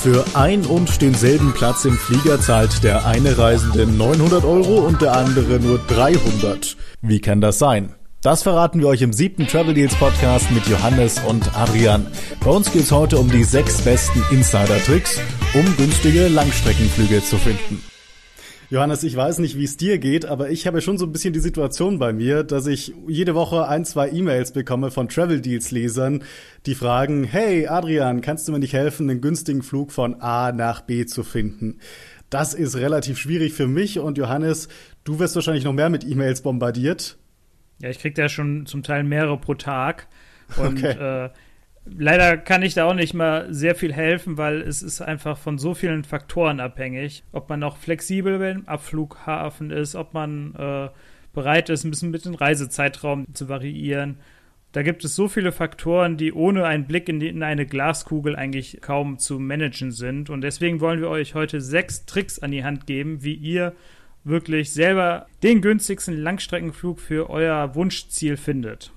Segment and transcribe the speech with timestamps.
[0.00, 5.16] Für ein und denselben Platz im Flieger zahlt der eine Reisende 900 Euro und der
[5.16, 6.76] andere nur 300.
[7.02, 7.94] Wie kann das sein?
[8.22, 12.06] Das verraten wir euch im siebten Travel Deals Podcast mit Johannes und Adrian.
[12.44, 15.20] Bei uns geht es heute um die sechs besten Insider-Tricks,
[15.54, 17.82] um günstige Langstreckenflüge zu finden.
[18.70, 21.32] Johannes, ich weiß nicht, wie es dir geht, aber ich habe schon so ein bisschen
[21.32, 25.70] die Situation bei mir, dass ich jede Woche ein, zwei E-Mails bekomme von Travel Deals
[25.70, 26.22] Lesern,
[26.66, 30.82] die fragen, hey Adrian, kannst du mir nicht helfen, einen günstigen Flug von A nach
[30.82, 31.78] B zu finden?
[32.28, 34.68] Das ist relativ schwierig für mich und Johannes,
[35.04, 37.16] du wirst wahrscheinlich noch mehr mit E-Mails bombardiert.
[37.80, 40.08] Ja, ich krieg da schon zum Teil mehrere pro Tag
[40.58, 41.24] und okay.
[41.24, 41.30] äh,
[41.96, 45.58] Leider kann ich da auch nicht mal sehr viel helfen, weil es ist einfach von
[45.58, 47.24] so vielen Faktoren abhängig.
[47.32, 50.88] Ob man noch flexibel beim Abflughafen ist, ob man äh,
[51.32, 54.18] bereit ist, ein bisschen mit dem Reisezeitraum zu variieren.
[54.72, 58.36] Da gibt es so viele Faktoren, die ohne einen Blick in, die, in, eine Glaskugel
[58.36, 60.30] eigentlich kaum zu managen sind.
[60.30, 63.74] Und deswegen wollen wir euch heute sechs Tricks an die Hand geben, wie ihr
[64.24, 68.92] wirklich selber den günstigsten Langstreckenflug für euer Wunschziel findet.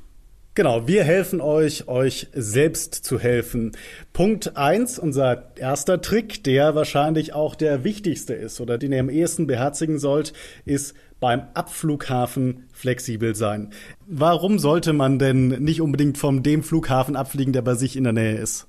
[0.53, 3.71] Genau, wir helfen euch, euch selbst zu helfen.
[4.11, 9.09] Punkt eins, unser erster Trick, der wahrscheinlich auch der wichtigste ist oder den ihr am
[9.09, 10.33] ehesten beherzigen sollt,
[10.65, 13.71] ist beim Abflughafen flexibel sein.
[14.05, 18.11] Warum sollte man denn nicht unbedingt vom dem Flughafen abfliegen, der bei sich in der
[18.11, 18.67] Nähe ist?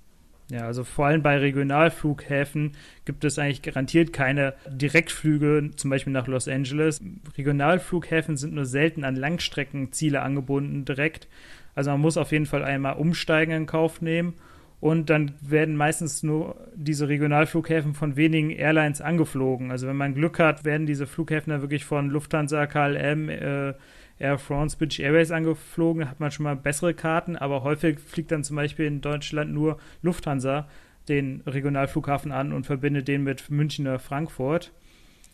[0.52, 2.72] Ja, also vor allem bei Regionalflughäfen
[3.06, 7.00] gibt es eigentlich garantiert keine Direktflüge, zum Beispiel nach Los Angeles.
[7.38, 11.26] Regionalflughäfen sind nur selten an Langstreckenziele angebunden direkt.
[11.74, 14.34] Also man muss auf jeden Fall einmal Umsteigen in Kauf nehmen.
[14.78, 19.70] Und dann werden meistens nur diese Regionalflughäfen von wenigen Airlines angeflogen.
[19.70, 23.72] Also wenn man Glück hat, werden diese Flughäfen dann wirklich von Lufthansa, KLM, äh,
[24.22, 26.08] Air France, British Airways angeflogen.
[26.08, 27.36] Hat man schon mal bessere Karten.
[27.36, 30.68] Aber häufig fliegt dann zum Beispiel in Deutschland nur Lufthansa
[31.08, 34.72] den Regionalflughafen an und verbindet den mit München oder Frankfurt.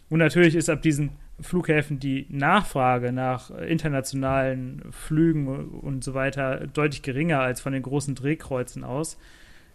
[0.08, 7.02] Und natürlich ist ab diesen Flughäfen die Nachfrage nach internationalen Flügen und so weiter deutlich
[7.02, 9.18] geringer als von den großen Drehkreuzen aus.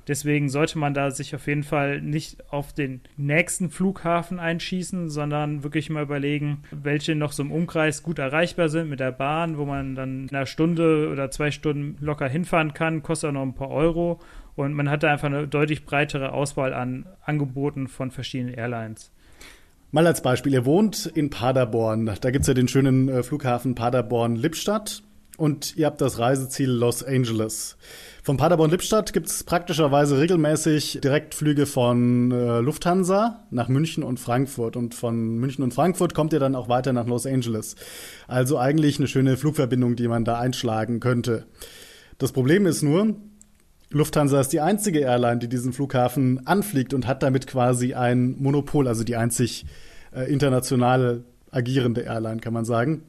[0.08, 5.64] Deswegen sollte man da sich auf jeden Fall nicht auf den nächsten Flughafen einschießen, sondern
[5.64, 9.66] wirklich mal überlegen, welche noch so im Umkreis gut erreichbar sind mit der Bahn, wo
[9.66, 13.56] man dann in einer Stunde oder zwei Stunden locker hinfahren kann, kostet auch noch ein
[13.56, 14.20] paar Euro
[14.56, 19.12] und man hat da einfach eine deutlich breitere Auswahl an Angeboten von verschiedenen Airlines.
[19.92, 22.10] Mal als Beispiel, ihr wohnt in Paderborn.
[22.20, 25.04] Da gibt's ja den schönen äh, Flughafen Paderborn-Lippstadt
[25.38, 27.78] und ihr habt das Reiseziel Los Angeles.
[28.22, 34.78] Von Paderborn-Lippstadt gibt's praktischerweise regelmäßig Direktflüge von äh, Lufthansa nach München und Frankfurt.
[34.78, 37.76] Und von München und Frankfurt kommt ihr dann auch weiter nach Los Angeles.
[38.28, 41.48] Also eigentlich eine schöne Flugverbindung, die man da einschlagen könnte.
[42.18, 43.16] Das Problem ist nur,
[43.90, 48.88] Lufthansa ist die einzige Airline, die diesen Flughafen anfliegt und hat damit quasi ein Monopol,
[48.88, 49.66] also die einzig
[50.16, 53.04] äh, international agierende Airline, kann man sagen.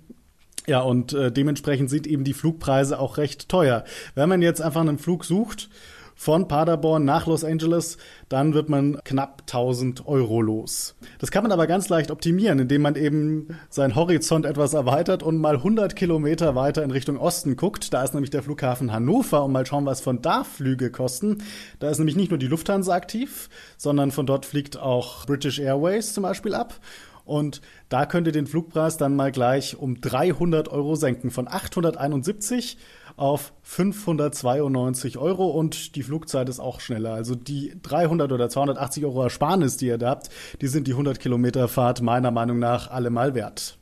[0.66, 3.84] Ja, und äh, dementsprechend sind eben die Flugpreise auch recht teuer.
[4.14, 5.68] Wenn man jetzt einfach einen Flug sucht
[6.14, 7.98] von Paderborn nach Los Angeles,
[8.28, 10.94] dann wird man knapp 1000 Euro los.
[11.18, 15.38] Das kann man aber ganz leicht optimieren, indem man eben seinen Horizont etwas erweitert und
[15.38, 17.92] mal 100 Kilometer weiter in Richtung Osten guckt.
[17.92, 21.42] Da ist nämlich der Flughafen Hannover und mal schauen, was von da Flüge kosten.
[21.78, 26.14] Da ist nämlich nicht nur die Lufthansa aktiv, sondern von dort fliegt auch British Airways
[26.14, 26.74] zum Beispiel ab.
[27.24, 31.30] Und da könnt ihr den Flugpreis dann mal gleich um 300 Euro senken.
[31.30, 32.76] Von 871
[33.16, 37.14] auf 592 Euro und die Flugzeit ist auch schneller.
[37.14, 40.30] Also die 300 oder 280 Euro Ersparnis, die ihr da habt,
[40.60, 43.78] die sind die 100 Kilometer Fahrt meiner Meinung nach allemal wert.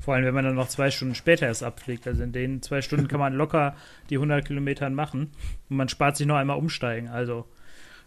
[0.00, 2.08] Vor allem, wenn man dann noch zwei Stunden später erst abfliegt.
[2.08, 3.76] Also in den zwei Stunden kann man locker
[4.10, 5.30] die 100 Kilometer machen
[5.70, 7.08] und man spart sich noch einmal umsteigen.
[7.08, 7.46] Also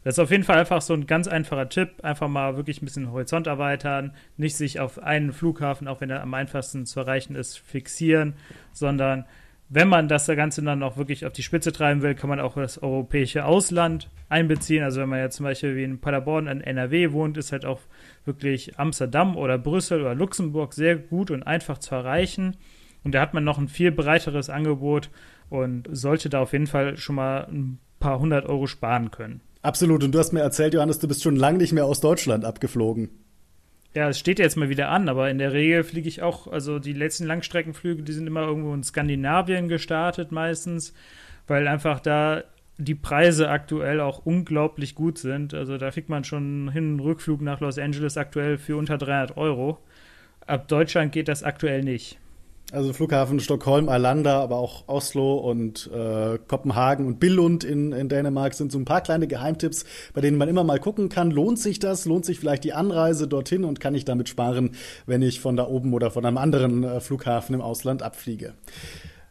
[0.06, 1.90] das ist auf jeden Fall einfach so ein ganz einfacher Tipp.
[2.04, 6.22] Einfach mal wirklich ein bisschen Horizont erweitern, nicht sich auf einen Flughafen, auch wenn er
[6.22, 8.36] am einfachsten zu erreichen ist, fixieren,
[8.72, 9.26] sondern
[9.68, 12.54] wenn man das Ganze dann auch wirklich auf die Spitze treiben will, kann man auch
[12.54, 14.84] das europäische Ausland einbeziehen.
[14.84, 17.82] Also wenn man jetzt zum Beispiel wie in Paderborn in NRW wohnt, ist halt auch
[18.26, 22.58] wirklich Amsterdam oder Brüssel oder Luxemburg sehr gut und einfach zu erreichen.
[23.04, 25.10] Und da hat man noch ein viel breiteres Angebot
[25.50, 29.42] und sollte da auf jeden Fall schon mal ein paar hundert Euro sparen können.
[29.66, 30.04] Absolut.
[30.04, 33.10] Und du hast mir erzählt, Johannes, du bist schon lange nicht mehr aus Deutschland abgeflogen.
[33.96, 36.78] Ja, es steht jetzt mal wieder an, aber in der Regel fliege ich auch, also
[36.78, 40.94] die letzten Langstreckenflüge, die sind immer irgendwo in Skandinavien gestartet meistens,
[41.48, 42.44] weil einfach da
[42.78, 45.56] die Preise aktuell auch unglaublich gut sind.
[45.56, 49.36] Also da kriegt man schon hin einen Rückflug nach Los Angeles aktuell für unter 300
[49.36, 49.80] Euro.
[50.46, 52.20] Ab Deutschland geht das aktuell nicht.
[52.72, 58.56] Also Flughafen Stockholm, Arlanda, aber auch Oslo und äh, Kopenhagen und Billund in, in Dänemark
[58.56, 61.78] sind so ein paar kleine Geheimtipps, bei denen man immer mal gucken kann, lohnt sich
[61.78, 64.72] das, lohnt sich vielleicht die Anreise dorthin und kann ich damit sparen,
[65.06, 68.56] wenn ich von da oben oder von einem anderen äh, Flughafen im Ausland abfliege.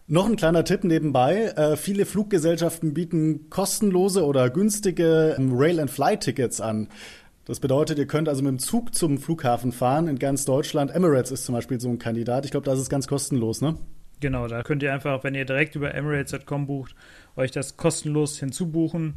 [0.06, 1.46] Noch ein kleiner Tipp nebenbei.
[1.56, 6.88] Äh, viele Fluggesellschaften bieten kostenlose oder günstige ähm, Rail-and-Fly-Tickets an.
[7.46, 10.90] Das bedeutet, ihr könnt also mit dem Zug zum Flughafen fahren in ganz Deutschland.
[10.90, 12.46] Emirates ist zum Beispiel so ein Kandidat.
[12.46, 13.76] Ich glaube, das ist ganz kostenlos, ne?
[14.20, 16.94] Genau, da könnt ihr einfach, wenn ihr direkt über Emirates.com bucht,
[17.36, 19.16] euch das kostenlos hinzubuchen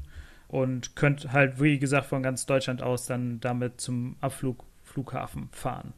[0.49, 5.93] und könnt halt, wie gesagt, von ganz Deutschland aus dann damit zum Abflugflughafen fahren.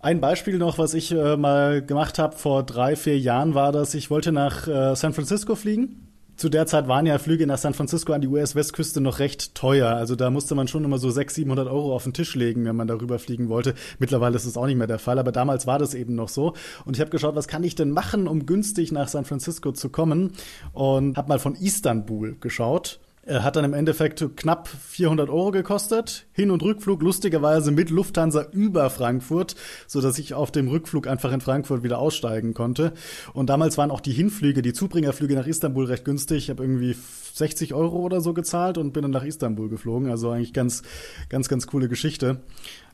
[0.00, 3.94] Ein Beispiel noch, was ich äh, mal gemacht habe vor drei, vier Jahren, war dass
[3.94, 6.09] Ich wollte nach äh, San Francisco fliegen
[6.40, 9.90] zu der Zeit waren ja Flüge nach San Francisco an die US-Westküste noch recht teuer.
[9.90, 12.76] Also da musste man schon immer so 600, 700 Euro auf den Tisch legen, wenn
[12.76, 13.74] man darüber fliegen wollte.
[13.98, 16.54] Mittlerweile ist es auch nicht mehr der Fall, aber damals war das eben noch so.
[16.86, 19.90] Und ich habe geschaut, was kann ich denn machen, um günstig nach San Francisco zu
[19.90, 20.32] kommen?
[20.72, 26.26] Und habe mal von Istanbul geschaut hat dann im Endeffekt knapp 400 Euro gekostet.
[26.32, 29.56] Hin- und Rückflug lustigerweise mit Lufthansa über Frankfurt,
[29.86, 32.92] so dass ich auf dem Rückflug einfach in Frankfurt wieder aussteigen konnte.
[33.34, 36.44] Und damals waren auch die Hinflüge, die Zubringerflüge nach Istanbul recht günstig.
[36.44, 36.96] Ich habe irgendwie
[37.34, 40.10] 60 Euro oder so gezahlt und bin dann nach Istanbul geflogen.
[40.10, 40.82] Also eigentlich ganz,
[41.28, 42.40] ganz, ganz coole Geschichte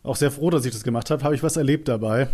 [0.06, 1.23] auch sehr froh, dass ich das gemacht habe.
[1.25, 2.29] Habe ich was erlebt dabei.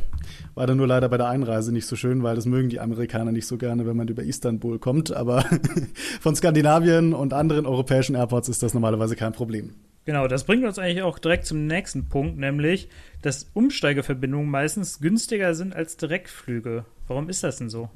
[0.55, 3.33] War dann nur leider bei der Einreise nicht so schön, weil das mögen die Amerikaner
[3.33, 5.13] nicht so gerne, wenn man über Istanbul kommt.
[5.13, 5.45] Aber
[6.21, 9.75] von Skandinavien und anderen europäischen Airports ist das normalerweise kein Problem.
[10.05, 12.89] Genau, das bringt uns eigentlich auch direkt zum nächsten Punkt, nämlich,
[13.23, 16.85] dass Umsteigeverbindungen meistens günstiger sind als Direktflüge.
[17.07, 17.89] Warum ist das denn so?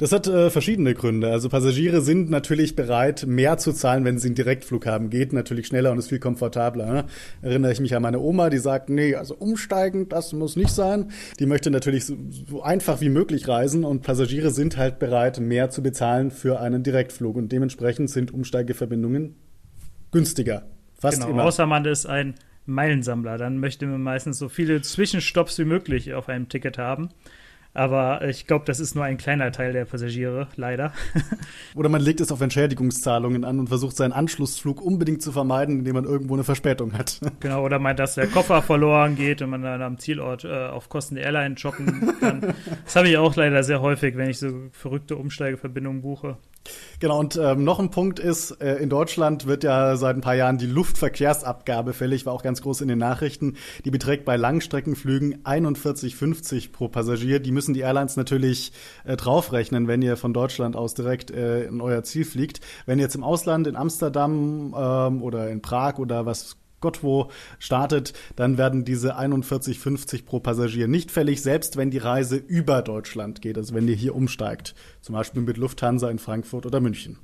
[0.00, 1.30] Das hat äh, verschiedene Gründe.
[1.30, 5.10] Also Passagiere sind natürlich bereit, mehr zu zahlen, wenn sie einen Direktflug haben.
[5.10, 6.86] Geht natürlich schneller und ist viel komfortabler.
[6.86, 7.04] Ne?
[7.42, 11.10] Erinnere ich mich an meine Oma, die sagt, nee, also umsteigen, das muss nicht sein.
[11.38, 15.68] Die möchte natürlich so, so einfach wie möglich reisen und Passagiere sind halt bereit, mehr
[15.68, 17.36] zu bezahlen für einen Direktflug.
[17.36, 19.36] Und dementsprechend sind Umsteigeverbindungen
[20.12, 20.62] günstiger.
[20.98, 21.44] Fast genau, immer.
[21.44, 23.36] Außer man ist ein Meilensammler.
[23.36, 27.10] Dann möchte man meistens so viele Zwischenstopps wie möglich auf einem Ticket haben.
[27.72, 30.92] Aber ich glaube, das ist nur ein kleiner Teil der Passagiere, leider.
[31.76, 35.94] Oder man legt es auf Entschädigungszahlungen an und versucht seinen Anschlussflug unbedingt zu vermeiden, indem
[35.94, 37.20] man irgendwo eine Verspätung hat.
[37.40, 40.88] Genau, oder meint, dass der Koffer verloren geht und man dann am Zielort äh, auf
[40.88, 42.54] Kosten der Airline shoppen kann.
[42.84, 46.36] Das habe ich auch leider sehr häufig, wenn ich so verrückte Umsteigeverbindungen buche.
[46.98, 50.34] Genau, und ähm, noch ein Punkt ist, äh, in Deutschland wird ja seit ein paar
[50.34, 53.56] Jahren die Luftverkehrsabgabe fällig, war auch ganz groß in den Nachrichten.
[53.84, 57.40] Die beträgt bei Langstreckenflügen 41,50 pro Passagier.
[57.40, 58.72] Die müssen die Airlines natürlich
[59.04, 62.60] äh, draufrechnen, wenn ihr von Deutschland aus direkt äh, in euer Ziel fliegt.
[62.84, 67.30] Wenn ihr jetzt im Ausland, in Amsterdam ähm, oder in Prag oder was Gott wo
[67.58, 73.42] startet, dann werden diese 41,50 pro Passagier nicht fällig, selbst wenn die Reise über Deutschland
[73.42, 77.18] geht, also wenn ihr hier umsteigt, zum Beispiel mit Lufthansa in Frankfurt oder München.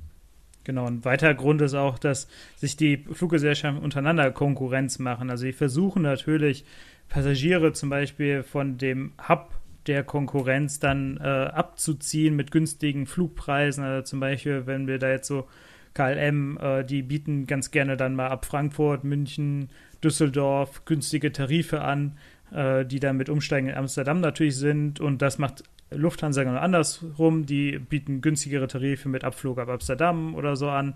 [0.63, 2.27] Genau, ein weiterer Grund ist auch, dass
[2.57, 5.29] sich die Fluggesellschaften untereinander Konkurrenz machen.
[5.29, 6.65] Also sie versuchen natürlich,
[7.07, 9.57] Passagiere zum Beispiel von dem Hub
[9.87, 13.83] der Konkurrenz dann äh, abzuziehen mit günstigen Flugpreisen.
[13.83, 15.47] Also zum Beispiel, wenn wir da jetzt so
[15.97, 19.69] KLM, äh, die bieten ganz gerne dann mal ab Frankfurt, München,
[20.03, 22.17] Düsseldorf günstige Tarife an,
[22.51, 24.99] äh, die dann mit Umsteigen in Amsterdam natürlich sind.
[24.99, 27.47] Und das macht Lufthansa genau andersrum.
[27.47, 30.93] Die bieten günstigere Tarife mit Abflug ab Amsterdam oder so an.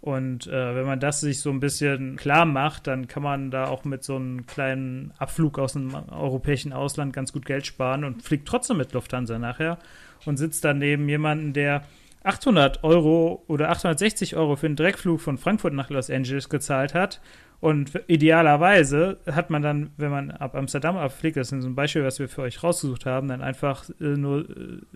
[0.00, 3.66] Und äh, wenn man das sich so ein bisschen klar macht, dann kann man da
[3.66, 8.22] auch mit so einem kleinen Abflug aus dem europäischen Ausland ganz gut Geld sparen und
[8.22, 9.78] fliegt trotzdem mit Lufthansa nachher
[10.26, 11.84] und sitzt dann neben jemanden, der
[12.24, 17.20] 800 Euro oder 860 Euro für einen Direktflug von Frankfurt nach Los Angeles gezahlt hat.
[17.60, 22.18] Und idealerweise hat man dann, wenn man ab Amsterdam abfliegt, das ist ein Beispiel, was
[22.18, 24.46] wir für euch rausgesucht haben, dann einfach äh, nur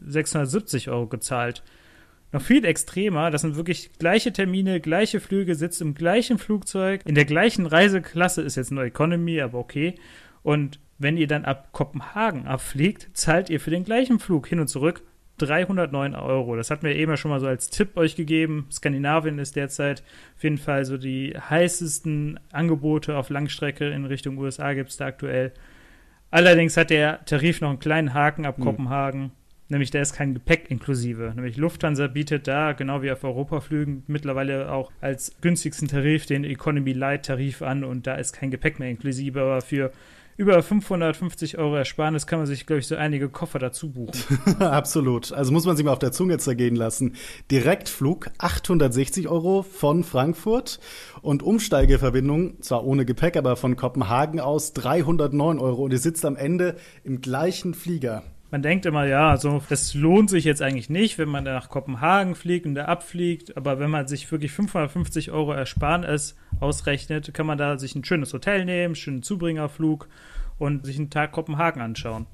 [0.05, 1.63] 670 äh, Euro gezahlt.
[2.33, 7.15] Noch viel extremer, das sind wirklich gleiche Termine, gleiche Flüge, sitzt im gleichen Flugzeug, in
[7.15, 9.95] der gleichen Reiseklasse, ist jetzt nur Economy, aber okay.
[10.43, 14.69] Und wenn ihr dann ab Kopenhagen abfliegt, zahlt ihr für den gleichen Flug hin und
[14.69, 15.03] zurück
[15.38, 16.57] 309 Euro.
[16.57, 18.66] Das hatten wir eben ja schon mal so als Tipp euch gegeben.
[18.71, 20.02] Skandinavien ist derzeit
[20.37, 25.07] auf jeden Fall so die heißesten Angebote auf Langstrecke in Richtung USA gibt es da
[25.07, 25.52] aktuell.
[26.30, 28.64] Allerdings hat der Tarif noch einen kleinen Haken ab mhm.
[28.64, 29.33] Kopenhagen.
[29.71, 31.33] Nämlich da ist kein Gepäck inklusive.
[31.35, 36.95] Nämlich Lufthansa bietet da, genau wie auf Europaflügen, mittlerweile auch als günstigsten Tarif den Economy
[36.95, 39.42] Light Tarif an und da ist kein Gepäck mehr inklusive.
[39.42, 39.92] Aber für
[40.38, 44.38] über 550 Euro Ersparnis kann man sich, glaube ich, so einige Koffer dazu buchen.
[44.61, 45.33] Absolut.
[45.33, 47.16] Also muss man sich mal auf der Zunge zergehen lassen.
[47.50, 50.78] Direktflug 860 Euro von Frankfurt
[51.23, 56.37] und Umsteigeverbindung, zwar ohne Gepäck, aber von Kopenhagen aus 309 Euro und ihr sitzt am
[56.37, 58.23] Ende im gleichen Flieger.
[58.50, 62.35] Man denkt immer, ja, so, das lohnt sich jetzt eigentlich nicht, wenn man nach Kopenhagen
[62.35, 63.57] fliegt und da abfliegt.
[63.59, 68.33] Aber wenn man sich wirklich 550 Euro Ersparnis ausrechnet, kann man da sich ein schönes
[68.33, 70.09] Hotel nehmen, schönen Zubringerflug
[70.59, 72.26] und sich einen Tag Kopenhagen anschauen.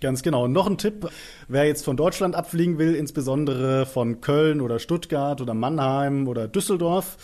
[0.00, 0.44] Ganz genau.
[0.44, 1.08] Und noch ein Tipp,
[1.48, 7.16] wer jetzt von Deutschland abfliegen will, insbesondere von Köln oder Stuttgart oder Mannheim oder Düsseldorf.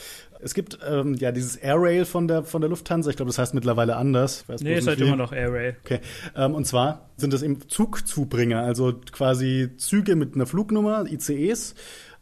[0.44, 3.08] Es gibt ähm, ja dieses Air Rail von der, von der Lufthansa.
[3.08, 4.44] Ich glaube, das heißt mittlerweile anders.
[4.46, 5.76] Weiß nee, es heißt immer noch Air Rail.
[5.82, 6.00] Okay.
[6.36, 11.74] Ähm, und zwar sind das eben Zugzubringer, also quasi Züge mit einer Flugnummer, ICEs.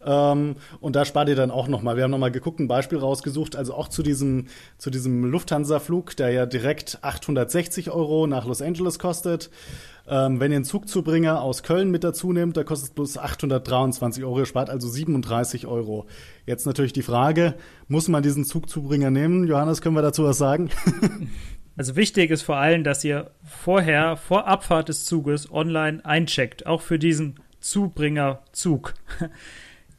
[0.04, 1.96] Ähm, und da spart ihr dann auch nochmal.
[1.96, 4.46] Wir haben nochmal geguckt, ein Beispiel rausgesucht, also auch zu diesem,
[4.78, 9.50] zu diesem Lufthansa-Flug, der ja direkt 860 Euro nach Los Angeles kostet.
[10.08, 14.24] Ähm, wenn ihr einen Zugzubringer aus Köln mit dazu nehmt, da kostet es bloß 823
[14.24, 16.06] Euro, ihr spart also 37 Euro.
[16.46, 17.54] Jetzt natürlich die Frage,
[17.88, 19.46] muss man diesen Zugzubringer nehmen?
[19.46, 20.70] Johannes, können wir dazu was sagen?
[21.74, 26.82] Also wichtig ist vor allem, dass ihr vorher, vor Abfahrt des Zuges, online eincheckt, auch
[26.82, 28.92] für diesen Zubringerzug.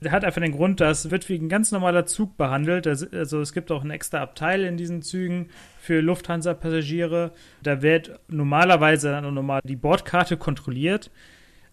[0.10, 2.88] Hat einfach den Grund, das wird wie ein ganz normaler Zug behandelt.
[2.88, 7.32] Also es gibt auch ein extra Abteil in diesen Zügen für Lufthansa-Passagiere.
[7.62, 11.12] Da wird normalerweise dann normal die Bordkarte kontrolliert.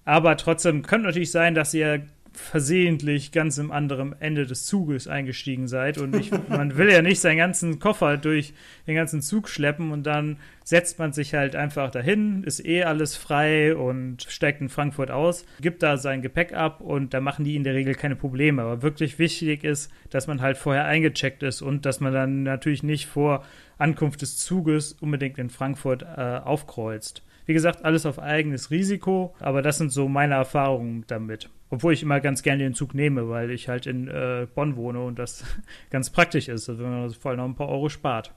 [0.04, 5.68] Aber trotzdem könnte natürlich sein, dass ihr versehentlich ganz im anderen Ende des Zuges eingestiegen
[5.68, 8.54] seid und ich, man will ja nicht seinen ganzen Koffer durch
[8.86, 13.16] den ganzen Zug schleppen und dann setzt man sich halt einfach dahin, ist eh alles
[13.16, 17.56] frei und steigt in Frankfurt aus, gibt da sein Gepäck ab und da machen die
[17.56, 18.62] in der Regel keine Probleme.
[18.62, 22.84] Aber wirklich wichtig ist, dass man halt vorher eingecheckt ist und dass man dann natürlich
[22.84, 23.44] nicht vor
[23.78, 27.22] Ankunft des Zuges unbedingt in Frankfurt äh, aufkreuzt.
[27.50, 31.50] Wie gesagt, alles auf eigenes Risiko, aber das sind so meine Erfahrungen damit.
[31.68, 35.00] Obwohl ich immer ganz gerne den Zug nehme, weil ich halt in äh, Bonn wohne
[35.00, 35.44] und das
[35.90, 38.32] ganz praktisch ist, also wenn man vor allem noch ein paar Euro spart.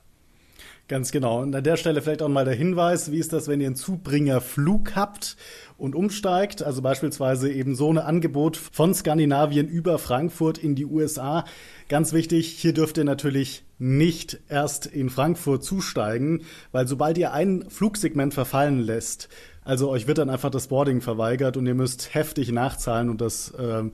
[0.90, 1.42] Ganz genau.
[1.42, 3.76] Und an der Stelle vielleicht auch mal der Hinweis, wie ist das, wenn ihr einen
[3.76, 5.38] Zubringerflug habt
[5.78, 11.46] und umsteigt, also beispielsweise eben so ein Angebot von Skandinavien über Frankfurt in die USA.
[11.88, 16.42] Ganz wichtig, hier dürft ihr natürlich nicht erst in Frankfurt zusteigen,
[16.74, 19.30] weil sobald ihr ein Flugsegment verfallen lässt,
[19.64, 23.54] also euch wird dann einfach das Boarding verweigert und ihr müsst heftig nachzahlen und das
[23.58, 23.94] ähm,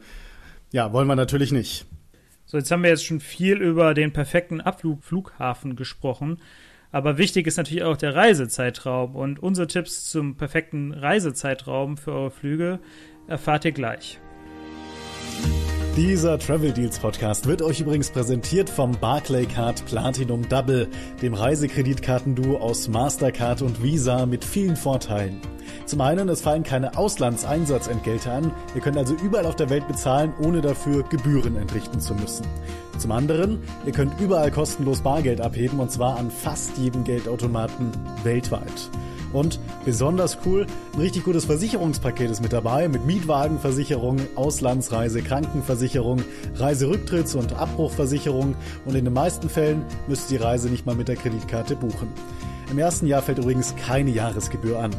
[0.72, 1.86] ja, wollen wir natürlich nicht.
[2.46, 6.39] So, jetzt haben wir jetzt schon viel über den perfekten Abflugflughafen gesprochen.
[6.91, 9.15] Aber wichtig ist natürlich auch der Reisezeitraum.
[9.15, 12.79] Und unsere Tipps zum perfekten Reisezeitraum für eure Flüge
[13.27, 14.19] erfahrt ihr gleich.
[16.00, 20.88] Dieser Travel Deals Podcast wird euch übrigens präsentiert vom Barclaycard Platinum Double,
[21.22, 25.41] dem Reisekreditkartenduo aus Mastercard und Visa mit vielen Vorteilen.
[25.86, 28.53] Zum einen, es fallen keine Auslandseinsatzentgelte an.
[28.75, 32.46] Ihr könnt also überall auf der Welt bezahlen, ohne dafür Gebühren entrichten zu müssen.
[32.98, 37.91] Zum anderen, ihr könnt überall kostenlos Bargeld abheben und zwar an fast jedem Geldautomaten
[38.24, 38.89] weltweit.
[39.33, 46.21] Und besonders cool, ein richtig gutes Versicherungspaket ist mit dabei mit Mietwagenversicherung, Auslandsreise, Krankenversicherung,
[46.57, 48.55] Reiserücktritts- und Abbruchversicherung
[48.86, 52.09] und in den meisten Fällen müsst ihr die Reise nicht mal mit der Kreditkarte buchen.
[52.71, 54.91] Im ersten Jahr fällt übrigens keine Jahresgebühr an.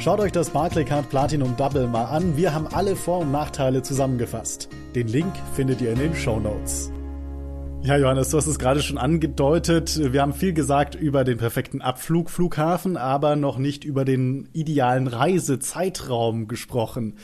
[0.00, 2.36] Schaut euch das Barclaycard Platinum Double mal an.
[2.36, 4.68] Wir haben alle Vor- und Nachteile zusammengefasst.
[4.94, 6.92] Den Link findet ihr in den Show Notes.
[7.82, 10.12] Ja, Johannes, du hast es gerade schon angedeutet.
[10.12, 16.48] Wir haben viel gesagt über den perfekten Abflugflughafen, aber noch nicht über den idealen Reisezeitraum
[16.48, 17.14] gesprochen.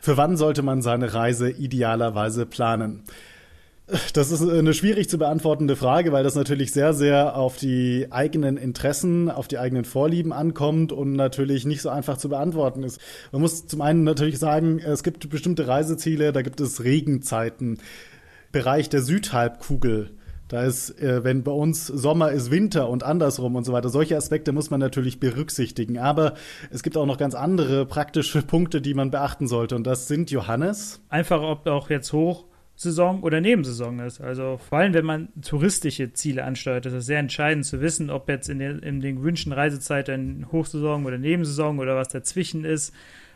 [0.00, 3.04] Für wann sollte man seine Reise idealerweise planen?
[4.12, 8.58] Das ist eine schwierig zu beantwortende Frage, weil das natürlich sehr, sehr auf die eigenen
[8.58, 13.00] Interessen, auf die eigenen Vorlieben ankommt und natürlich nicht so einfach zu beantworten ist.
[13.32, 17.78] Man muss zum einen natürlich sagen, es gibt bestimmte Reiseziele, da gibt es Regenzeiten.
[18.52, 20.10] Bereich der Südhalbkugel.
[20.48, 23.90] Da ist, äh, wenn bei uns Sommer ist Winter und andersrum und so weiter.
[23.90, 25.98] Solche Aspekte muss man natürlich berücksichtigen.
[25.98, 26.34] Aber
[26.70, 29.76] es gibt auch noch ganz andere praktische Punkte, die man beachten sollte.
[29.76, 31.02] Und das sind Johannes.
[31.10, 34.22] Einfach, ob auch jetzt Hochsaison oder Nebensaison ist.
[34.22, 38.26] Also vor allem, wenn man touristische Ziele ansteuert, ist es sehr entscheidend zu wissen, ob
[38.30, 42.94] jetzt in, den, in den gewünschten Reisezeiten Hochsaison oder Nebensaison oder was dazwischen ist,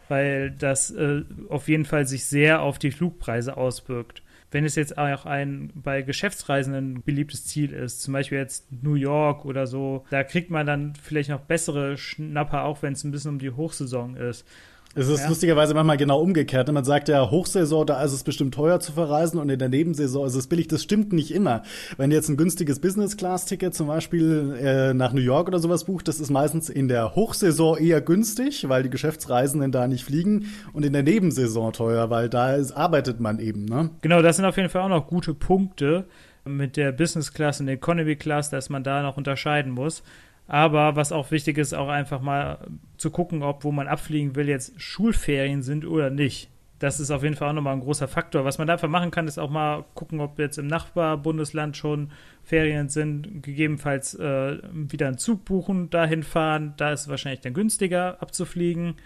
[0.08, 4.96] weil das äh, auf jeden Fall sich sehr auf die Flugpreise auswirkt wenn es jetzt
[4.98, 10.22] auch ein bei Geschäftsreisenden beliebtes Ziel ist, zum Beispiel jetzt New York oder so, da
[10.22, 14.16] kriegt man dann vielleicht noch bessere Schnapper, auch wenn es ein bisschen um die Hochsaison
[14.16, 14.46] ist.
[14.94, 15.28] Es ist ja.
[15.28, 16.70] lustigerweise manchmal genau umgekehrt.
[16.70, 20.26] Man sagt ja, Hochsaison, da ist es bestimmt teuer zu verreisen und in der Nebensaison
[20.26, 20.68] ist es billig.
[20.68, 21.62] Das stimmt nicht immer.
[21.96, 26.08] Wenn du jetzt ein günstiges Business-Class-Ticket zum Beispiel äh, nach New York oder sowas bucht,
[26.08, 30.84] das ist meistens in der Hochsaison eher günstig, weil die Geschäftsreisenden da nicht fliegen und
[30.84, 33.64] in der Nebensaison teuer, weil da ist, arbeitet man eben.
[33.64, 33.90] Ne?
[34.02, 36.04] Genau, das sind auf jeden Fall auch noch gute Punkte
[36.44, 40.02] mit der Business Class und der Economy Class, dass man da noch unterscheiden muss.
[40.46, 42.58] Aber was auch wichtig ist, auch einfach mal
[42.96, 46.50] zu gucken, ob wo man abfliegen will, jetzt Schulferien sind oder nicht.
[46.78, 48.44] Das ist auf jeden Fall auch nochmal ein großer Faktor.
[48.44, 52.10] Was man da einfach machen kann, ist auch mal gucken, ob jetzt im Nachbarbundesland schon
[52.42, 56.74] Ferien sind, gegebenenfalls äh, wieder einen Zug buchen, dahin fahren.
[56.76, 58.96] Da ist es wahrscheinlich dann günstiger abzufliegen.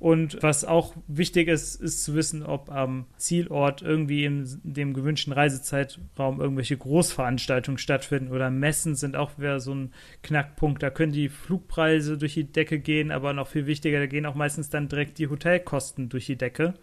[0.00, 5.32] Und was auch wichtig ist, ist zu wissen, ob am Zielort irgendwie in dem gewünschten
[5.32, 10.84] Reisezeitraum irgendwelche Großveranstaltungen stattfinden oder Messen sind auch wieder so ein Knackpunkt.
[10.84, 14.36] Da können die Flugpreise durch die Decke gehen, aber noch viel wichtiger, da gehen auch
[14.36, 16.74] meistens dann direkt die Hotelkosten durch die Decke.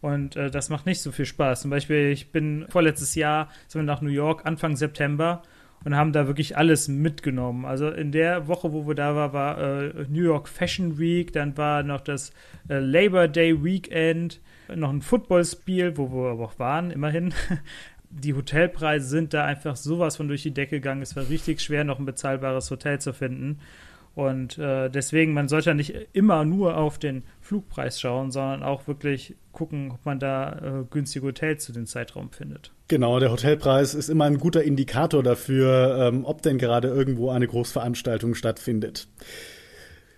[0.00, 1.62] Und äh, das macht nicht so viel Spaß.
[1.62, 5.42] Zum Beispiel, ich bin vorletztes Jahr sind wir nach New York Anfang September
[5.84, 7.64] und haben da wirklich alles mitgenommen.
[7.64, 11.56] Also in der Woche, wo wir da waren, war äh, New York Fashion Week, dann
[11.56, 12.32] war noch das
[12.68, 14.40] äh, Labor Day Weekend,
[14.74, 17.34] noch ein Footballspiel, wo wir aber auch waren, immerhin.
[18.14, 21.00] Die Hotelpreise sind da einfach sowas von durch die Decke gegangen.
[21.00, 23.60] Es war richtig schwer, noch ein bezahlbares Hotel zu finden.
[24.14, 29.36] Und äh, deswegen, man sollte nicht immer nur auf den Flugpreis schauen, sondern auch wirklich
[29.52, 32.72] gucken, ob man da äh, günstige Hotels zu dem Zeitraum findet.
[32.88, 37.46] Genau, der Hotelpreis ist immer ein guter Indikator dafür, ähm, ob denn gerade irgendwo eine
[37.46, 39.08] Großveranstaltung stattfindet.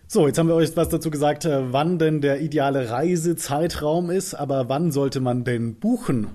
[0.08, 4.34] So, jetzt haben wir euch was dazu gesagt, äh, wann denn der ideale Reisezeitraum ist,
[4.34, 6.28] aber wann sollte man denn buchen?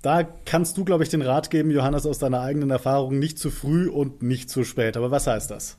[0.00, 3.50] Da kannst du, glaube ich, den Rat geben, Johannes, aus deiner eigenen Erfahrung, nicht zu
[3.50, 4.96] früh und nicht zu spät.
[4.96, 5.78] Aber was heißt das?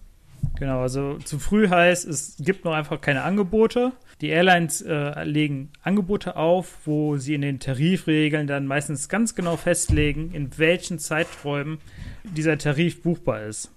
[0.60, 3.92] Genau, also zu früh heißt, es gibt noch einfach keine Angebote.
[4.22, 9.58] Die Airlines äh, legen Angebote auf, wo sie in den Tarifregeln dann meistens ganz genau
[9.58, 11.78] festlegen, in welchen Zeiträumen
[12.24, 13.72] dieser Tarif buchbar ist.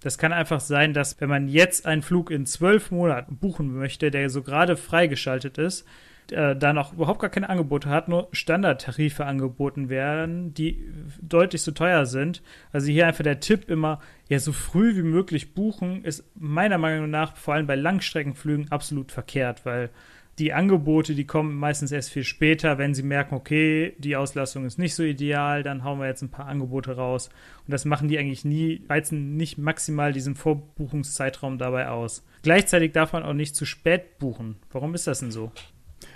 [0.00, 4.10] Das kann einfach sein, dass wenn man jetzt einen Flug in zwölf Monaten buchen möchte,
[4.10, 5.84] der so gerade freigeschaltet ist,
[6.32, 11.72] äh, da noch überhaupt gar keine Angebote hat, nur Standardtarife angeboten werden, die deutlich zu
[11.72, 12.42] teuer sind.
[12.72, 17.10] Also hier einfach der Tipp immer, ja, so früh wie möglich buchen, ist meiner Meinung
[17.10, 19.90] nach vor allem bei Langstreckenflügen absolut verkehrt, weil
[20.38, 24.78] die Angebote, die kommen meistens erst viel später, wenn sie merken, okay, die Auslastung ist
[24.78, 27.30] nicht so ideal, dann hauen wir jetzt ein paar Angebote raus.
[27.66, 32.22] Und das machen die eigentlich nie, reizen nicht maximal diesen Vorbuchungszeitraum dabei aus.
[32.42, 34.56] Gleichzeitig darf man auch nicht zu spät buchen.
[34.70, 35.52] Warum ist das denn so?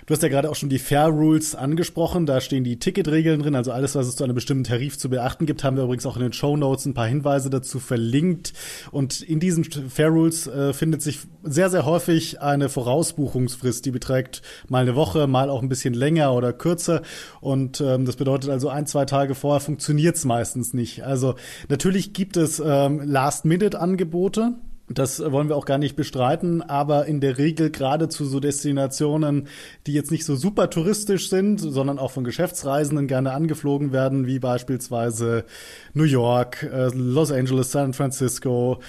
[0.05, 2.25] Du hast ja gerade auch schon die Fair Rules angesprochen.
[2.25, 5.45] Da stehen die Ticketregeln drin, also alles, was es zu einem bestimmten Tarif zu beachten
[5.45, 8.53] gibt, haben wir übrigens auch in den Show Notes ein paar Hinweise dazu verlinkt.
[8.91, 14.41] Und in diesen Fair Rules äh, findet sich sehr, sehr häufig eine Vorausbuchungsfrist, die beträgt
[14.67, 17.03] mal eine Woche, mal auch ein bisschen länger oder kürzer.
[17.39, 21.03] Und ähm, das bedeutet also ein, zwei Tage vorher funktioniert es meistens nicht.
[21.03, 21.35] Also
[21.69, 24.55] natürlich gibt es ähm, Last-Minute-Angebote.
[24.93, 29.47] Das wollen wir auch gar nicht bestreiten, aber in der Regel gerade zu so Destinationen,
[29.87, 34.39] die jetzt nicht so super touristisch sind, sondern auch von Geschäftsreisenden gerne angeflogen werden, wie
[34.39, 35.45] beispielsweise
[35.93, 38.79] New York, äh, Los Angeles, San Francisco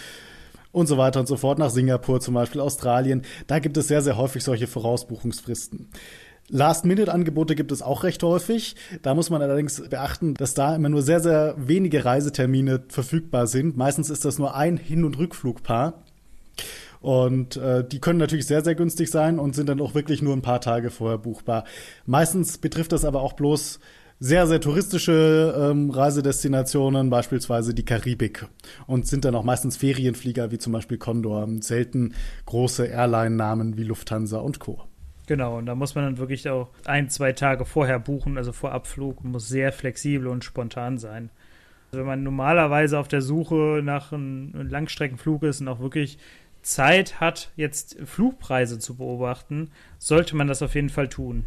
[0.72, 3.22] und so weiter und so fort, nach Singapur zum Beispiel, Australien.
[3.46, 5.88] Da gibt es sehr, sehr häufig solche Vorausbuchungsfristen.
[6.52, 8.76] Last-Minute-Angebote gibt es auch recht häufig.
[9.00, 13.78] Da muss man allerdings beachten, dass da immer nur sehr, sehr wenige Reisetermine verfügbar sind.
[13.78, 16.02] Meistens ist das nur ein Hin- und Rückflugpaar.
[17.00, 20.34] Und äh, die können natürlich sehr, sehr günstig sein und sind dann auch wirklich nur
[20.34, 21.64] ein paar Tage vorher buchbar.
[22.04, 23.80] Meistens betrifft das aber auch bloß
[24.20, 28.46] sehr, sehr touristische ähm, Reisedestinationen, beispielsweise die Karibik.
[28.86, 32.12] Und sind dann auch meistens Ferienflieger wie zum Beispiel Condor, selten
[32.44, 34.82] große Airline-Namen wie Lufthansa und Co.
[35.26, 38.72] Genau, und da muss man dann wirklich auch ein, zwei Tage vorher buchen, also vor
[38.72, 41.30] Abflug, muss sehr flexibel und spontan sein.
[41.86, 46.18] Also wenn man normalerweise auf der Suche nach einem Langstreckenflug ist und auch wirklich
[46.62, 51.44] Zeit hat, jetzt Flugpreise zu beobachten, sollte man das auf jeden Fall tun.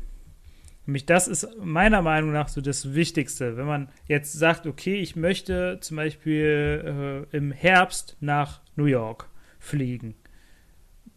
[0.86, 3.58] Nämlich das ist meiner Meinung nach so das Wichtigste.
[3.58, 9.28] Wenn man jetzt sagt, okay, ich möchte zum Beispiel äh, im Herbst nach New York
[9.58, 10.16] fliegen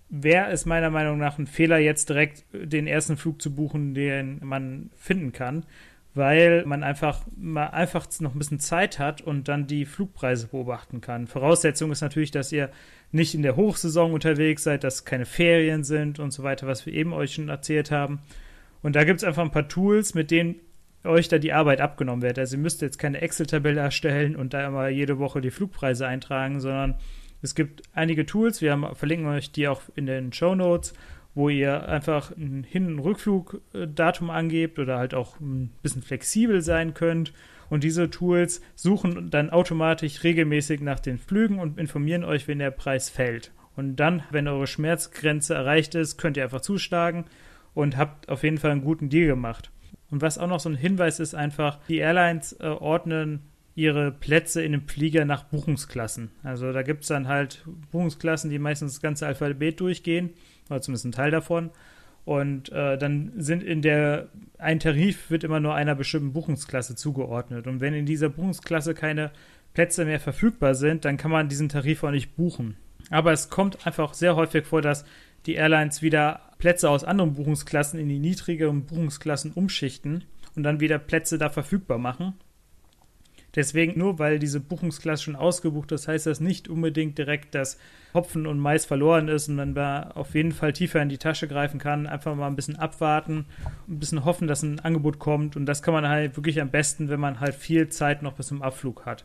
[0.08, 4.40] wäre es meiner Meinung nach ein Fehler, jetzt direkt den ersten Flug zu buchen, den
[4.42, 5.64] man finden kann,
[6.14, 11.00] weil man einfach mal einfach noch ein bisschen Zeit hat und dann die Flugpreise beobachten
[11.00, 11.26] kann.
[11.26, 12.70] Voraussetzung ist natürlich, dass ihr
[13.12, 16.92] nicht in der Hochsaison unterwegs seid, dass keine Ferien sind und so weiter, was wir
[16.92, 18.20] eben euch schon erzählt haben.
[18.82, 20.56] Und da gibt es einfach ein paar Tools, mit denen
[21.04, 22.38] euch da die Arbeit abgenommen wird.
[22.38, 26.60] Also ihr müsst jetzt keine Excel-Tabelle erstellen und da immer jede Woche die Flugpreise eintragen,
[26.60, 26.96] sondern
[27.42, 30.94] es gibt einige Tools, wir haben, verlinken euch die auch in den Show Notes,
[31.34, 36.94] wo ihr einfach ein Hin- und Rückflugdatum angebt oder halt auch ein bisschen flexibel sein
[36.94, 37.32] könnt.
[37.70, 42.70] Und diese Tools suchen dann automatisch regelmäßig nach den Flügen und informieren euch, wenn der
[42.70, 43.52] Preis fällt.
[43.76, 47.26] Und dann, wenn eure Schmerzgrenze erreicht ist, könnt ihr einfach zuschlagen
[47.74, 49.70] und habt auf jeden Fall einen guten Deal gemacht.
[50.10, 53.42] Und was auch noch so ein Hinweis ist, einfach, die Airlines äh, ordnen
[53.78, 56.32] ihre Plätze in dem Flieger nach Buchungsklassen.
[56.42, 60.30] Also da gibt es dann halt Buchungsklassen, die meistens das ganze Alphabet durchgehen,
[60.68, 61.70] oder zumindest ein Teil davon.
[62.24, 67.68] Und äh, dann sind in der, ein Tarif wird immer nur einer bestimmten Buchungsklasse zugeordnet.
[67.68, 69.30] Und wenn in dieser Buchungsklasse keine
[69.74, 72.76] Plätze mehr verfügbar sind, dann kann man diesen Tarif auch nicht buchen.
[73.10, 75.04] Aber es kommt einfach sehr häufig vor, dass
[75.46, 80.24] die Airlines wieder Plätze aus anderen Buchungsklassen in die niedrigeren Buchungsklassen umschichten
[80.56, 82.34] und dann wieder Plätze da verfügbar machen.
[83.58, 87.76] Deswegen, nur weil diese Buchungsklasse schon ausgebucht ist, heißt das nicht unbedingt direkt, dass
[88.14, 91.48] Hopfen und Mais verloren ist und man da auf jeden Fall tiefer in die Tasche
[91.48, 92.06] greifen kann.
[92.06, 93.46] Einfach mal ein bisschen abwarten,
[93.88, 95.56] ein bisschen hoffen, dass ein Angebot kommt.
[95.56, 98.46] Und das kann man halt wirklich am besten, wenn man halt viel Zeit noch bis
[98.46, 99.24] zum Abflug hat.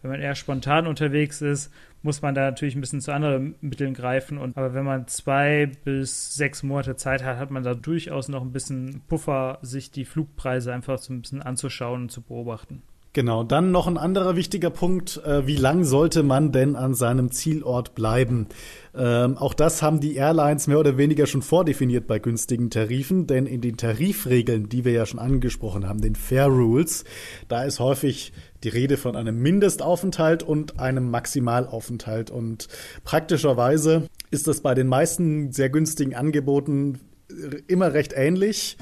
[0.00, 3.94] Wenn man eher spontan unterwegs ist, muss man da natürlich ein bisschen zu anderen Mitteln
[3.94, 4.38] greifen.
[4.38, 8.42] Und, aber wenn man zwei bis sechs Monate Zeit hat, hat man da durchaus noch
[8.42, 12.82] ein bisschen Puffer, sich die Flugpreise einfach so ein bisschen anzuschauen und zu beobachten.
[13.14, 17.30] Genau, dann noch ein anderer wichtiger Punkt, äh, wie lang sollte man denn an seinem
[17.30, 18.46] Zielort bleiben?
[18.94, 23.44] Ähm, auch das haben die Airlines mehr oder weniger schon vordefiniert bei günstigen Tarifen, denn
[23.44, 27.04] in den Tarifregeln, die wir ja schon angesprochen haben, den Fair Rules,
[27.48, 28.32] da ist häufig
[28.64, 32.30] die Rede von einem Mindestaufenthalt und einem Maximalaufenthalt.
[32.30, 32.68] Und
[33.04, 36.98] praktischerweise ist das bei den meisten sehr günstigen Angeboten
[37.66, 38.78] immer recht ähnlich.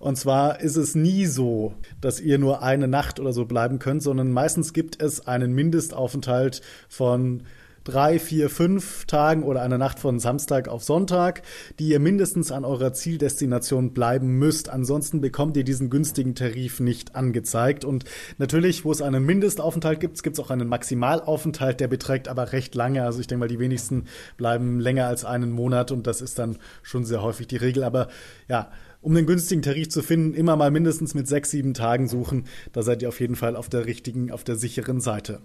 [0.00, 4.02] Und zwar ist es nie so, dass ihr nur eine Nacht oder so bleiben könnt,
[4.02, 7.42] sondern meistens gibt es einen Mindestaufenthalt von
[7.84, 11.42] drei, vier, fünf Tagen oder einer Nacht von Samstag auf Sonntag,
[11.78, 14.70] die ihr mindestens an eurer Zieldestination bleiben müsst.
[14.70, 17.84] Ansonsten bekommt ihr diesen günstigen Tarif nicht angezeigt.
[17.84, 18.04] Und
[18.38, 22.74] natürlich, wo es einen Mindestaufenthalt gibt, gibt es auch einen Maximalaufenthalt, der beträgt aber recht
[22.74, 23.04] lange.
[23.04, 24.04] Also ich denke mal, die wenigsten
[24.36, 27.84] bleiben länger als einen Monat und das ist dann schon sehr häufig die Regel.
[27.84, 28.08] Aber
[28.48, 28.70] ja,
[29.02, 32.44] um den günstigen Tarif zu finden, immer mal mindestens mit sechs, sieben Tagen suchen.
[32.72, 35.40] Da seid ihr auf jeden Fall auf der richtigen, auf der sicheren Seite.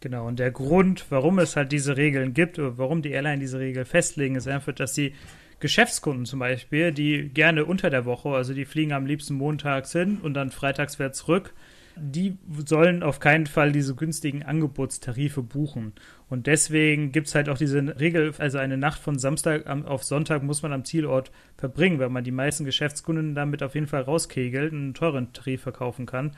[0.00, 3.84] Genau, und der Grund, warum es halt diese Regeln gibt, warum die Airline diese Regel
[3.84, 5.14] festlegen, ist einfach, dass die
[5.60, 10.18] Geschäftskunden zum Beispiel, die gerne unter der Woche, also die fliegen am liebsten montags hin
[10.22, 11.54] und dann freitags wieder zurück,
[11.96, 15.92] die sollen auf keinen Fall diese günstigen Angebotstarife buchen.
[16.28, 20.42] Und deswegen gibt es halt auch diese Regel, also eine Nacht von Samstag auf Sonntag
[20.42, 24.72] muss man am Zielort verbringen, weil man die meisten Geschäftskunden damit auf jeden Fall rauskegelt
[24.72, 26.32] und einen teuren Tarif verkaufen kann.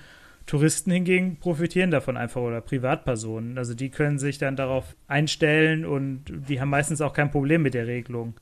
[0.46, 3.58] Touristen hingegen profitieren davon einfach oder Privatpersonen.
[3.58, 7.74] Also die können sich dann darauf einstellen und die haben meistens auch kein Problem mit
[7.74, 8.34] der Regelung.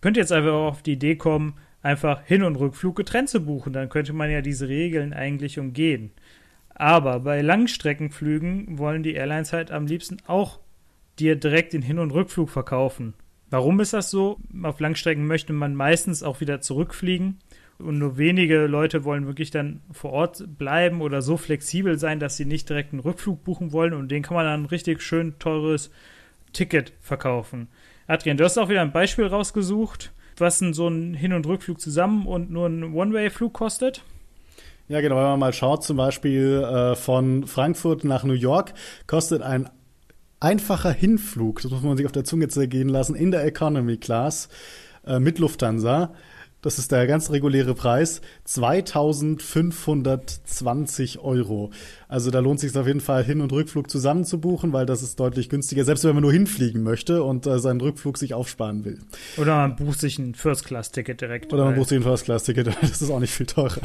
[0.00, 3.72] Könnt jetzt einfach auch auf die Idee kommen, einfach Hin- und Rückflug getrennt zu buchen.
[3.72, 6.10] Dann könnte man ja diese Regeln eigentlich umgehen.
[6.78, 10.60] Aber bei Langstreckenflügen wollen die Airlines halt am liebsten auch
[11.18, 13.14] dir direkt den Hin- und Rückflug verkaufen.
[13.50, 14.38] Warum ist das so?
[14.62, 17.38] Auf Langstrecken möchte man meistens auch wieder zurückfliegen
[17.78, 22.36] und nur wenige Leute wollen wirklich dann vor Ort bleiben oder so flexibel sein, dass
[22.36, 25.90] sie nicht direkt einen Rückflug buchen wollen und den kann man dann richtig schön teures
[26.52, 27.68] Ticket verkaufen.
[28.06, 32.26] Adrian, du hast auch wieder ein Beispiel rausgesucht, was so ein Hin- und Rückflug zusammen
[32.26, 34.04] und nur ein One-Way-Flug kostet.
[34.88, 35.16] Ja, genau.
[35.16, 38.72] Wenn man mal schaut, zum Beispiel äh, von Frankfurt nach New York,
[39.06, 39.68] kostet ein
[40.40, 44.48] einfacher Hinflug, das muss man sich auf der Zunge zergehen lassen, in der Economy Class
[45.06, 46.12] äh, mit Lufthansa
[46.60, 51.70] das ist der ganz reguläre Preis, 2520 Euro.
[52.08, 54.84] Also da lohnt es sich auf jeden Fall, Hin- und Rückflug zusammen zu buchen, weil
[54.84, 58.34] das ist deutlich günstiger, selbst wenn man nur hinfliegen möchte und äh, seinen Rückflug sich
[58.34, 58.98] aufsparen will.
[59.36, 61.52] Oder man bucht sich ein First-Class-Ticket direkt.
[61.52, 63.82] Oder man bucht sich ein First-Class-Ticket, das ist auch nicht viel teurer.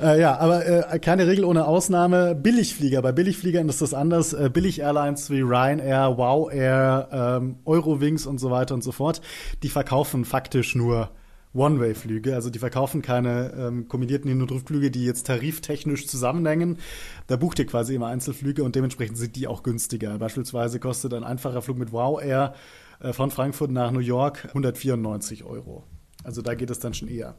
[0.00, 2.34] äh, ja, aber äh, keine Regel ohne Ausnahme.
[2.34, 4.34] Billigflieger, bei Billigfliegern ist das anders.
[4.34, 9.22] Äh, Billig-Airlines wie Ryanair, Wow Air, ähm, Eurowings und so weiter und so fort,
[9.62, 11.08] die verkaufen faktisch nur
[11.56, 12.34] One-Way-Flüge.
[12.34, 16.78] Also die verkaufen keine ähm, kombinierten Hin- und Rückflüge, die jetzt tariftechnisch zusammenhängen.
[17.26, 20.18] Da bucht ihr quasi immer Einzelflüge und dementsprechend sind die auch günstiger.
[20.18, 22.54] Beispielsweise kostet ein einfacher Flug mit Wow Air
[23.00, 25.84] äh, von Frankfurt nach New York 194 Euro.
[26.24, 27.34] Also da geht es dann schon eher.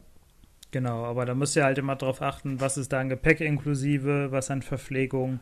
[0.70, 4.32] Genau, aber da müsst ihr halt immer drauf achten, was ist da an Gepäck inklusive,
[4.32, 5.40] was an Verpflegung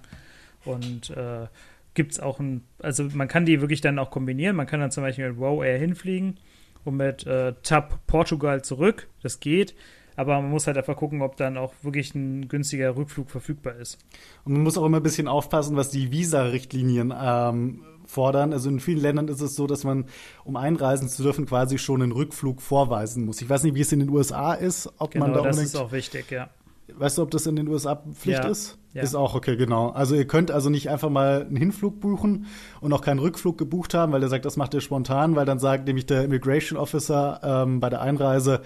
[0.65, 1.47] und äh,
[1.95, 4.55] gibt es auch ein, also man kann die wirklich dann auch kombinieren.
[4.55, 6.39] Man kann dann zum Beispiel mit Wow Air hinfliegen
[6.87, 9.09] und mit äh, TAP Portugal zurück.
[9.23, 9.75] Das geht.
[10.17, 13.99] Aber man muss halt einfach gucken, ob dann auch wirklich ein günstiger Rückflug verfügbar ist.
[14.45, 18.55] Und man muss auch immer ein bisschen aufpassen, was die Visa-Richtlinien ähm, fordern.
[18.55, 20.07] Also in vielen Ländern ist es so, dass man,
[20.45, 23.43] um einreisen zu dürfen, quasi schon einen Rückflug vorweisen muss.
[23.43, 25.65] Ich weiß nicht, wie es in den USA ist, ob genau, man da unbedingt.
[25.67, 26.49] Das ist auch wichtig, ja.
[26.95, 28.79] Weißt du, ob das in den USA Pflicht ja, ist?
[28.97, 29.03] Ja.
[29.03, 29.91] Ist auch okay, genau.
[29.91, 32.47] Also ihr könnt also nicht einfach mal einen Hinflug buchen
[32.81, 35.59] und auch keinen Rückflug gebucht haben, weil er sagt, das macht ihr spontan, weil dann
[35.59, 38.63] sagt nämlich der Immigration Officer ähm, bei der Einreise,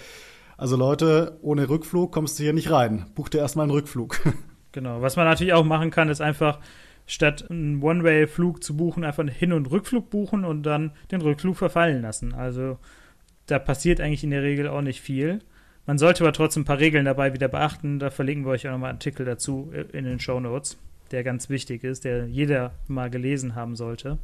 [0.56, 3.06] also Leute, ohne Rückflug kommst du hier nicht rein.
[3.16, 4.20] Buch dir erstmal einen Rückflug.
[4.72, 5.02] Genau.
[5.02, 6.60] Was man natürlich auch machen kann, ist einfach
[7.04, 11.56] statt einen One-Way-Flug zu buchen, einfach einen Hin- und Rückflug buchen und dann den Rückflug
[11.56, 12.34] verfallen lassen.
[12.34, 12.78] Also
[13.46, 15.40] da passiert eigentlich in der Regel auch nicht viel.
[15.90, 17.98] Man sollte aber trotzdem ein paar Regeln dabei wieder beachten.
[17.98, 20.78] Da verlinken wir euch auch nochmal einen Artikel dazu in den Show Notes,
[21.10, 24.18] der ganz wichtig ist, der jeder mal gelesen haben sollte.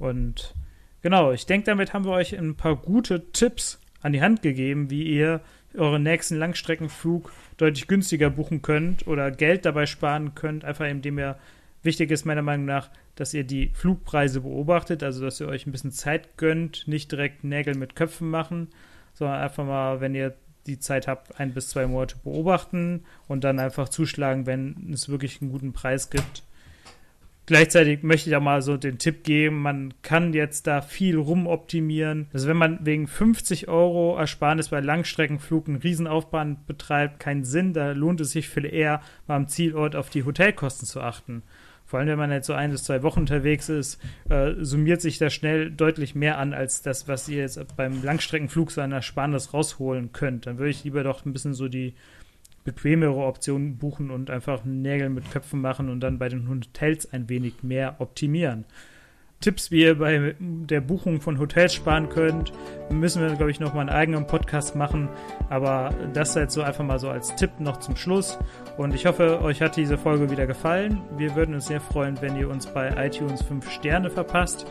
[0.00, 0.56] Und
[1.02, 4.90] genau, ich denke, damit haben wir euch ein paar gute Tipps an die Hand gegeben,
[4.90, 5.40] wie ihr
[5.76, 11.38] euren nächsten Langstreckenflug deutlich günstiger buchen könnt oder Geld dabei sparen könnt, einfach indem ihr
[11.84, 15.70] wichtig ist meiner Meinung nach, dass ihr die Flugpreise beobachtet, also dass ihr euch ein
[15.70, 18.66] bisschen Zeit gönnt, nicht direkt Nägel mit Köpfen machen,
[19.14, 20.34] sondern einfach mal, wenn ihr
[20.66, 25.40] die Zeit habt, ein bis zwei Monate beobachten und dann einfach zuschlagen, wenn es wirklich
[25.40, 26.42] einen guten Preis gibt.
[27.46, 32.26] Gleichzeitig möchte ich auch mal so den Tipp geben, man kann jetzt da viel rumoptimieren.
[32.32, 37.92] Also wenn man wegen 50 Euro Ersparnis bei Langstreckenflug einen Riesenaufbahn betreibt, keinen Sinn, da
[37.92, 41.44] lohnt es sich viel eher, mal am Zielort auf die Hotelkosten zu achten.
[41.86, 45.18] Vor allem, wenn man jetzt so ein bis zwei Wochen unterwegs ist, äh, summiert sich
[45.18, 49.54] das schnell deutlich mehr an, als das, was ihr jetzt beim Langstreckenflug so einer Ersparnis
[49.54, 50.46] rausholen könnt.
[50.46, 51.94] Dann würde ich lieber doch ein bisschen so die
[52.64, 57.28] bequemere Optionen buchen und einfach Nägel mit Köpfen machen und dann bei den Hotels ein
[57.28, 58.64] wenig mehr optimieren.
[59.40, 62.52] Tipps, wie ihr bei der Buchung von Hotels sparen könnt,
[62.90, 65.08] müssen wir, glaube ich, noch mal einen eigenen Podcast machen.
[65.50, 68.38] Aber das jetzt so einfach mal so als Tipp noch zum Schluss.
[68.76, 71.02] Und ich hoffe, euch hat diese Folge wieder gefallen.
[71.16, 74.66] Wir würden uns sehr freuen, wenn ihr uns bei iTunes 5 Sterne verpasst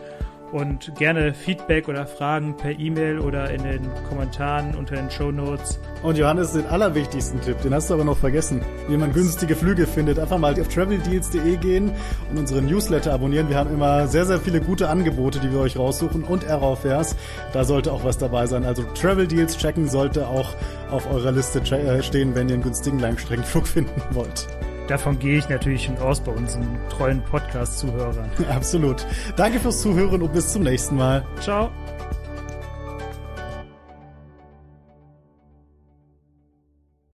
[0.52, 5.78] und gerne Feedback oder Fragen per E-Mail oder in den Kommentaren unter den Show Notes.
[6.02, 9.86] Und Johannes, den allerwichtigsten Tipp, den hast du aber noch vergessen, wie man günstige Flüge
[9.86, 10.18] findet.
[10.18, 11.90] Einfach mal auf traveldeals.de gehen
[12.30, 13.48] und unseren Newsletter abonnieren.
[13.48, 17.16] Wir haben immer sehr, sehr viele gute Angebote, die wir euch raussuchen und Aerofares.
[17.52, 18.64] Da sollte auch was dabei sein.
[18.64, 20.54] Also Travel Deals checken sollte auch
[20.90, 24.46] auf eurer Liste äh, stehen, wenn ihr einen günstigen Langstreckenflug finden wollt.
[24.88, 28.30] Davon gehe ich natürlich schon aus bei unseren treuen Podcast-Zuhörern.
[28.50, 29.06] Absolut.
[29.36, 31.24] Danke fürs Zuhören und bis zum nächsten Mal.
[31.40, 31.70] Ciao.